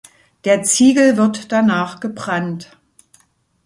[0.45, 2.75] Der Ziegel wird danach gebrannt.